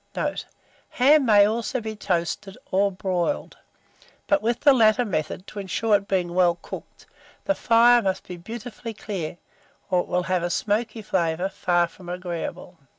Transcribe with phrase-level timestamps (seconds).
[0.15, 0.47] Note.
[0.89, 3.55] Ham may also be toasted or broiled;
[4.25, 7.05] but, with the latter method, to insure its being well cooked,
[7.45, 9.37] the fire must be beautifully clear,
[9.91, 12.79] or it will have a smoky flavour far from agreeable.